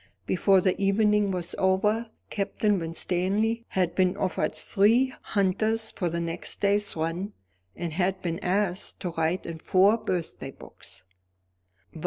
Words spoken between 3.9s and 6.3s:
been offered three hunters for the